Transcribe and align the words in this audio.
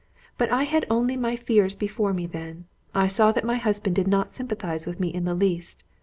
But 0.35 0.49
I 0.49 0.63
had 0.63 0.87
only 0.89 1.15
my 1.15 1.35
fears 1.35 1.75
before 1.75 2.11
me 2.11 2.25
then: 2.25 2.65
I 2.95 3.05
saw 3.05 3.31
that 3.33 3.43
my 3.45 3.57
husband 3.57 3.95
did 3.95 4.07
not 4.07 4.31
sympathize 4.31 4.87
with 4.87 4.99
me 4.99 5.13
in 5.13 5.25
the 5.25 5.35
least. 5.35 5.83